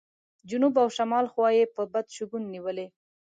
جنوب 0.49 0.73
او 0.83 0.87
شمال 0.97 1.25
خوا 1.33 1.47
یې 1.57 1.63
په 1.75 1.81
بد 1.93 2.05
شګون 2.15 2.43
نیولې. 2.53 2.87